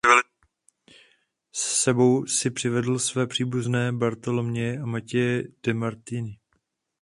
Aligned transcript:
S 1.51 1.81
sebou 1.83 2.25
si 2.25 2.51
přivedl 2.51 2.99
své 2.99 3.27
příbuzné 3.27 3.91
Bartoloměje 3.91 4.79
a 4.81 4.85
Matěje 4.85 5.43
De 5.65 5.73
Martini. 5.73 6.39